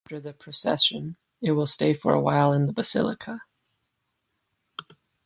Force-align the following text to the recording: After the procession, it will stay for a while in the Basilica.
After 0.05 0.19
the 0.19 0.33
procession, 0.33 1.15
it 1.41 1.51
will 1.51 1.67
stay 1.67 1.93
for 1.93 2.11
a 2.11 2.19
while 2.19 2.53
in 2.53 2.65
the 2.65 2.73
Basilica. 2.73 3.43